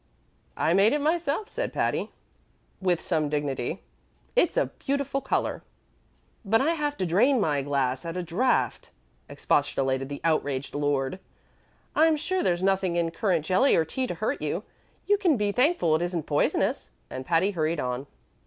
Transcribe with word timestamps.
"I 0.57 0.73
made 0.73 0.93
it 0.93 0.99
myself," 0.99 1.47
said 1.47 1.71
Patty, 1.71 2.09
with 2.81 2.99
some 2.99 3.29
dignity. 3.29 3.83
"It's 4.35 4.57
a 4.57 4.65
beautiful 4.65 5.21
color." 5.21 5.61
"But 6.43 6.59
I 6.59 6.71
have 6.71 6.97
to 6.97 7.05
drain 7.05 7.39
my 7.39 7.61
glass 7.61 8.03
at 8.03 8.17
a 8.17 8.23
draught," 8.23 8.89
expostulated 9.29 10.09
the 10.09 10.19
outraged 10.23 10.73
lord. 10.73 11.19
"I'm 11.95 12.15
sure 12.15 12.41
there's 12.41 12.63
nothing 12.63 12.95
in 12.95 13.11
currant 13.11 13.45
jelly 13.45 13.75
or 13.75 13.85
tea 13.85 14.07
to 14.07 14.15
hurt 14.15 14.41
you. 14.41 14.63
You 15.05 15.19
can 15.19 15.37
be 15.37 15.51
thankful 15.51 15.95
it 15.95 16.01
isn't 16.01 16.23
poisonous." 16.23 16.89
And 17.11 17.23
Patty 17.23 17.51
hurried 17.51 17.79
on. 17.79 18.07